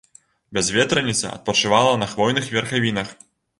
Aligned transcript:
Бязветраніца 0.57 1.33
адпачывала 1.35 1.93
на 2.01 2.09
хвойных 2.17 2.51
верхавінах. 2.57 3.17